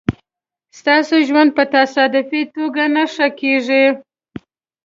ستاسو 0.79 1.15
ژوند 1.27 1.49
په 1.57 1.63
تصادفي 1.73 2.41
توگه 2.53 2.85
نه 2.95 3.03
ښه 3.13 3.27
کېږي 3.39 3.85